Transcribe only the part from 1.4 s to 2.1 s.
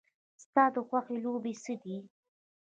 څه دي؟